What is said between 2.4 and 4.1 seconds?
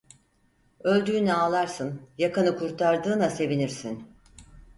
kurtardığına sevinirsin!